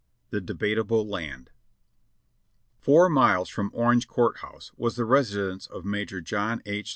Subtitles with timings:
[0.31, 1.49] "the debatable land/'
[2.79, 6.89] Four miles from Orange Court House was the residence of Major John H.